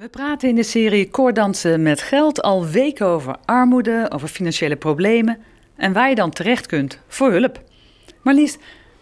We 0.00 0.08
praten 0.08 0.48
in 0.48 0.54
de 0.54 0.62
serie 0.62 1.10
Koordansen 1.10 1.82
met 1.82 2.00
geld 2.00 2.42
al 2.42 2.66
weken 2.66 3.06
over 3.06 3.36
armoede, 3.44 4.10
over 4.12 4.28
financiële 4.28 4.76
problemen 4.76 5.38
en 5.76 5.92
waar 5.92 6.08
je 6.08 6.14
dan 6.14 6.30
terecht 6.30 6.66
kunt 6.66 6.98
voor 7.08 7.30
hulp. 7.30 7.62
Marlies, 8.22 8.56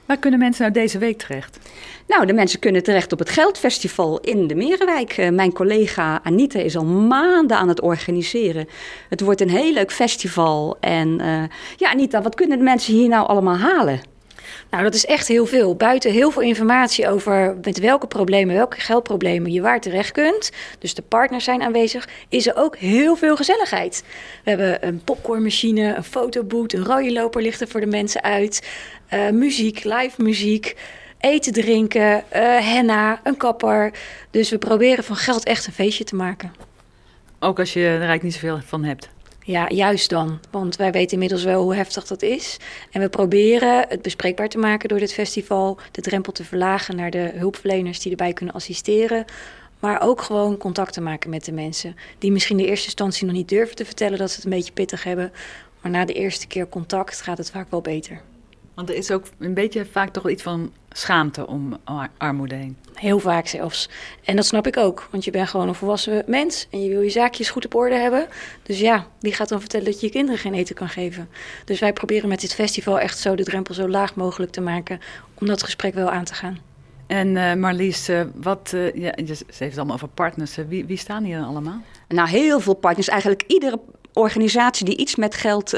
waar 0.07 0.17
kunnen 0.17 0.39
mensen 0.39 0.63
nou 0.63 0.75
deze 0.75 0.99
week 0.99 1.19
terecht? 1.19 1.59
Nou, 2.07 2.27
de 2.27 2.33
mensen 2.33 2.61
kunnen 2.61 2.83
terecht 2.83 3.13
op 3.13 3.19
het 3.19 3.31
Geldfestival 3.31 4.21
in 4.21 4.47
de 4.47 4.55
Merenwijk. 4.55 5.19
Uh, 5.19 5.29
mijn 5.29 5.53
collega 5.53 6.21
Anita 6.23 6.59
is 6.59 6.77
al 6.77 6.85
maanden 6.85 7.57
aan 7.57 7.69
het 7.69 7.81
organiseren. 7.81 8.69
Het 9.09 9.21
wordt 9.21 9.41
een 9.41 9.51
heel 9.51 9.73
leuk 9.73 9.93
festival. 9.93 10.77
En 10.81 11.09
uh, 11.09 11.43
ja, 11.77 11.91
Anita, 11.91 12.23
wat 12.23 12.35
kunnen 12.35 12.59
de 12.59 12.65
mensen 12.65 12.95
hier 12.95 13.09
nou 13.09 13.29
allemaal 13.29 13.57
halen? 13.57 14.01
Nou, 14.71 14.83
dat 14.83 14.95
is 14.95 15.07
echt 15.07 15.29
heel 15.29 15.47
veel. 15.47 15.75
Buiten 15.75 16.13
heel 16.13 16.31
veel 16.31 16.43
informatie 16.43 17.09
over 17.09 17.57
met 17.63 17.79
welke 17.79 18.07
problemen, 18.07 18.55
welke 18.55 18.81
geldproblemen 18.81 19.53
je 19.53 19.61
waar 19.61 19.81
terecht 19.81 20.13
kunt. 20.13 20.51
Dus 20.79 20.95
de 20.95 21.03
partners 21.03 21.45
zijn 21.45 21.63
aanwezig. 21.63 22.09
Is 22.29 22.47
er 22.47 22.57
ook 22.57 22.77
heel 22.77 23.17
veel 23.17 23.37
gezelligheid. 23.37 24.05
We 24.45 24.51
hebben 24.51 24.87
een 24.87 25.05
popcornmachine, 25.05 25.95
een 25.95 26.05
fotoboot, 26.05 26.73
een 26.73 26.85
rode 26.85 27.13
loper 27.13 27.43
ligt 27.43 27.61
er 27.61 27.69
voor 27.69 27.81
de 27.81 27.87
mensen 27.87 28.23
uit. 28.23 28.69
Uh, 29.13 29.31
muziek, 29.31 29.85
live 29.85 30.23
muziek. 30.23 30.77
Eten, 31.21 31.53
drinken, 31.53 32.25
uh, 32.37 32.59
henna, 32.59 33.21
een 33.25 33.37
kapper. 33.37 33.93
Dus 34.31 34.51
we 34.51 34.59
proberen 34.59 35.05
van 35.05 35.17
geld 35.17 35.45
echt 35.45 35.67
een 35.67 35.73
feestje 35.73 36.05
te 36.05 36.15
maken. 36.15 36.53
Ook 37.39 37.59
als 37.59 37.73
je 37.73 37.81
er 37.81 37.91
eigenlijk 37.91 38.23
niet 38.23 38.35
zoveel 38.35 38.61
van 38.65 38.85
hebt. 38.85 39.09
Ja, 39.49 39.69
juist 39.69 40.11
dan. 40.11 40.41
Want 40.51 40.77
wij 40.77 40.93
weten 40.93 41.13
inmiddels 41.13 41.45
wel 41.45 41.63
hoe 41.63 41.75
heftig 41.75 42.07
dat 42.07 42.23
is. 42.23 42.57
En 42.91 43.01
we 43.01 43.09
proberen 43.09 43.89
het 43.89 44.03
bespreekbaar 44.03 44.49
te 44.49 44.59
maken 44.59 44.89
door 44.89 44.99
dit 44.99 45.13
festival. 45.13 45.79
De 45.91 46.01
drempel 46.01 46.33
te 46.33 46.45
verlagen 46.45 46.97
naar 46.97 47.11
de 47.11 47.33
hulpverleners 47.35 48.01
die 48.01 48.11
erbij 48.11 48.33
kunnen 48.33 48.55
assisteren. 48.55 49.25
Maar 49.81 50.01
ook 50.03 50.23
gewoon 50.23 50.57
contact 50.57 50.93
te 50.93 51.01
maken 51.01 51.31
met 51.31 51.45
de 51.45 51.53
mensen. 51.53 51.97
Die 52.19 52.33
misschien 52.33 52.59
in 52.59 52.65
de 52.65 52.71
eerste 52.71 52.87
instantie 52.87 53.27
nog 53.27 53.35
niet 53.35 53.49
durven 53.49 53.77
te 53.77 53.85
vertellen 53.85 54.19
dat 54.19 54.31
ze 54.31 54.37
het 54.37 54.45
een 54.45 54.51
beetje 54.51 54.73
pittig 54.73 55.05
hebben. 55.05 55.33
Maar 55.81 55.91
na 55.91 56.05
de 56.05 56.13
eerste 56.13 56.47
keer 56.47 56.69
contact 56.69 57.21
gaat 57.21 57.39
het 57.39 57.51
vaak 57.51 57.71
wel 57.71 57.81
beter. 57.81 58.21
Want 58.75 58.89
er 58.89 58.97
is 58.97 59.11
ook 59.11 59.25
een 59.39 59.55
beetje 59.55 59.87
vaak 59.87 60.13
toch 60.13 60.23
wel 60.23 60.33
iets 60.33 60.43
van 60.43 60.73
schaamte 60.91 61.47
om 61.47 61.77
armoede 62.17 62.55
heen. 62.55 62.77
Heel 62.95 63.19
vaak 63.19 63.47
zelfs. 63.47 63.89
En 64.25 64.37
dat 64.37 64.47
snap 64.47 64.67
ik 64.67 64.77
ook, 64.77 65.09
want 65.11 65.25
je 65.25 65.31
bent 65.31 65.49
gewoon 65.49 65.69
een 65.69 65.75
volwassen 65.75 66.23
mens 66.27 66.67
en 66.71 66.83
je 66.83 66.89
wil 66.89 67.01
je 67.01 67.11
zaakjes 67.11 67.51
goed 67.51 67.65
op 67.65 67.75
orde 67.75 67.95
hebben. 67.95 68.27
Dus 68.63 68.81
ja, 68.81 69.07
wie 69.21 69.33
gaat 69.33 69.49
dan 69.49 69.61
vertellen 69.61 69.87
dat 69.87 70.01
je 70.01 70.07
je 70.07 70.13
kinderen 70.13 70.41
geen 70.41 70.55
eten 70.55 70.75
kan 70.75 70.89
geven? 70.89 71.29
Dus 71.65 71.81
wij 71.81 71.93
proberen 71.93 72.29
met 72.29 72.41
dit 72.41 72.55
festival 72.55 73.01
echt 73.01 73.19
zo 73.19 73.35
de 73.35 73.45
drempel 73.45 73.75
zo 73.75 73.89
laag 73.89 74.15
mogelijk 74.15 74.53
te 74.53 74.61
maken 74.61 75.01
om 75.35 75.47
dat 75.47 75.63
gesprek 75.63 75.95
wel 75.95 76.11
aan 76.11 76.25
te 76.25 76.35
gaan. 76.35 76.59
En 77.07 77.29
uh, 77.29 77.55
Marlies, 77.55 78.09
uh, 78.09 78.21
wat, 78.35 78.73
uh, 78.75 78.95
ja, 78.95 79.13
ze 79.17 79.45
heeft 79.47 79.59
het 79.59 79.77
allemaal 79.77 79.95
over 79.95 80.09
partners. 80.09 80.57
Wie, 80.69 80.85
wie 80.85 80.97
staan 80.97 81.25
hier 81.25 81.41
allemaal? 81.41 81.83
Nou, 82.09 82.29
heel 82.29 82.61
veel 82.61 82.75
partners. 82.75 83.09
Eigenlijk 83.09 83.45
iedere 83.47 83.81
organisatie 84.13 84.87
die 84.87 84.97
iets 84.97 85.17
met 85.17 85.35
geld 85.35 85.73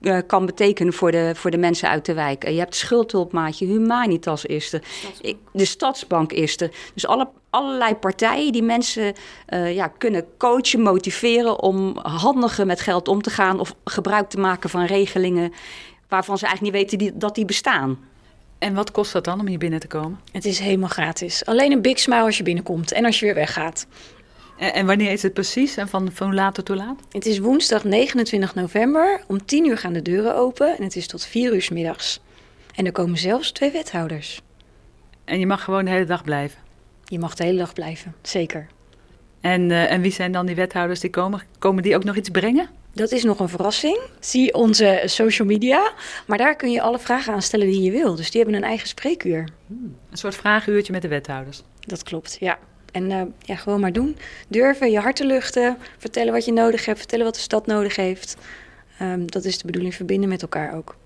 uh, 0.00 0.18
kan 0.26 0.46
betekenen 0.46 0.92
voor 0.92 1.10
de, 1.10 1.32
voor 1.34 1.50
de 1.50 1.58
mensen 1.58 1.88
uit 1.88 2.04
de 2.04 2.14
wijk. 2.14 2.44
Uh, 2.44 2.52
je 2.52 2.58
hebt 2.58 2.74
schuldhulpmaatje, 2.74 3.66
Humanitas 3.66 4.44
is 4.44 4.72
er, 4.72 4.82
Stadsbank. 4.84 5.36
de 5.52 5.64
Stadsbank 5.64 6.32
is 6.32 6.60
er. 6.60 6.70
Dus 6.94 7.06
alle, 7.06 7.28
allerlei 7.50 7.94
partijen 7.94 8.52
die 8.52 8.62
mensen 8.62 9.14
uh, 9.48 9.74
ja, 9.74 9.88
kunnen 9.88 10.26
coachen, 10.38 10.80
motiveren 10.80 11.60
om 11.62 11.98
handiger 12.02 12.66
met 12.66 12.80
geld 12.80 13.08
om 13.08 13.22
te 13.22 13.30
gaan 13.30 13.60
of 13.60 13.74
gebruik 13.84 14.28
te 14.28 14.38
maken 14.38 14.70
van 14.70 14.84
regelingen 14.84 15.52
waarvan 16.08 16.38
ze 16.38 16.46
eigenlijk 16.46 16.74
niet 16.74 16.82
weten 16.82 16.98
die, 16.98 17.18
dat 17.18 17.34
die 17.34 17.44
bestaan. 17.44 17.98
En 18.58 18.74
wat 18.74 18.90
kost 18.90 19.12
dat 19.12 19.24
dan 19.24 19.40
om 19.40 19.46
hier 19.46 19.58
binnen 19.58 19.80
te 19.80 19.86
komen? 19.86 20.20
Het 20.32 20.44
is 20.44 20.58
helemaal 20.58 20.88
gratis. 20.88 21.44
Alleen 21.44 21.72
een 21.72 21.82
big 21.82 21.98
smile 21.98 22.22
als 22.22 22.36
je 22.36 22.42
binnenkomt 22.42 22.92
en 22.92 23.04
als 23.04 23.18
je 23.18 23.24
weer 23.24 23.34
weggaat. 23.34 23.86
En, 24.58 24.74
en 24.74 24.86
wanneer 24.86 25.12
is 25.12 25.22
het 25.22 25.32
precies 25.32 25.76
en 25.76 25.88
van, 25.88 26.10
van 26.12 26.34
later 26.34 26.64
tot 26.64 26.76
laat? 26.76 27.00
Het 27.10 27.26
is 27.26 27.38
woensdag 27.38 27.84
29 27.84 28.54
november. 28.54 29.20
Om 29.26 29.44
10 29.44 29.66
uur 29.66 29.78
gaan 29.78 29.92
de 29.92 30.02
deuren 30.02 30.36
open 30.36 30.76
en 30.76 30.82
het 30.82 30.96
is 30.96 31.06
tot 31.06 31.24
4 31.24 31.54
uur 31.54 31.62
s 31.62 31.68
middags. 31.68 32.20
En 32.74 32.86
er 32.86 32.92
komen 32.92 33.18
zelfs 33.18 33.52
twee 33.52 33.70
wethouders. 33.70 34.40
En 35.24 35.38
je 35.38 35.46
mag 35.46 35.64
gewoon 35.64 35.84
de 35.84 35.90
hele 35.90 36.04
dag 36.04 36.22
blijven? 36.22 36.58
Je 37.04 37.18
mag 37.18 37.34
de 37.34 37.44
hele 37.44 37.58
dag 37.58 37.72
blijven, 37.72 38.14
zeker. 38.22 38.66
En, 39.40 39.70
uh, 39.70 39.92
en 39.92 40.00
wie 40.00 40.12
zijn 40.12 40.32
dan 40.32 40.46
die 40.46 40.54
wethouders 40.54 41.00
die 41.00 41.10
komen? 41.10 41.42
Komen 41.58 41.82
die 41.82 41.94
ook 41.94 42.04
nog 42.04 42.16
iets 42.16 42.28
brengen? 42.28 42.68
Dat 42.92 43.10
is 43.10 43.24
nog 43.24 43.40
een 43.40 43.48
verrassing. 43.48 44.00
Zie 44.20 44.54
onze 44.54 45.02
social 45.04 45.48
media. 45.48 45.92
Maar 46.26 46.38
daar 46.38 46.56
kun 46.56 46.70
je 46.70 46.80
alle 46.80 46.98
vragen 46.98 47.32
aan 47.32 47.42
stellen 47.42 47.66
die 47.66 47.82
je 47.82 47.90
wil. 47.90 48.14
Dus 48.14 48.30
die 48.30 48.40
hebben 48.42 48.60
een 48.60 48.68
eigen 48.68 48.88
spreekuur. 48.88 49.48
Hmm. 49.66 49.96
Een 50.10 50.16
soort 50.16 50.34
vragenuurtje 50.34 50.92
met 50.92 51.02
de 51.02 51.08
wethouders. 51.08 51.62
Dat 51.80 52.02
klopt, 52.02 52.36
ja. 52.40 52.58
En 52.92 53.10
uh, 53.10 53.22
ja, 53.40 53.56
gewoon 53.56 53.80
maar 53.80 53.92
doen. 53.92 54.16
Durven, 54.48 54.90
je 54.90 54.98
hart 54.98 55.16
te 55.16 55.24
luchten. 55.24 55.78
Vertellen 55.98 56.32
wat 56.32 56.44
je 56.44 56.52
nodig 56.52 56.84
hebt. 56.84 56.98
Vertellen 56.98 57.24
wat 57.24 57.34
de 57.34 57.40
stad 57.40 57.66
nodig 57.66 57.96
heeft. 57.96 58.36
Um, 59.02 59.30
dat 59.30 59.44
is 59.44 59.58
de 59.58 59.66
bedoeling, 59.66 59.94
verbinden 59.94 60.28
met 60.28 60.42
elkaar 60.42 60.74
ook. 60.76 60.96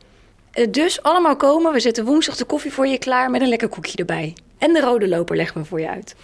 Uh, 0.55 0.67
dus 0.71 1.03
allemaal 1.03 1.37
komen. 1.37 1.73
We 1.73 1.81
zetten 1.81 2.05
woensdag 2.05 2.37
de 2.37 2.45
koffie 2.45 2.73
voor 2.73 2.87
je 2.87 2.99
klaar 2.99 3.31
met 3.31 3.41
een 3.41 3.49
lekker 3.49 3.69
koekje 3.69 3.97
erbij. 3.97 4.35
En 4.59 4.73
de 4.73 4.81
rode 4.81 5.09
loper 5.09 5.37
leggen 5.37 5.61
we 5.61 5.67
voor 5.67 5.81
je 5.81 5.89
uit. 5.89 6.15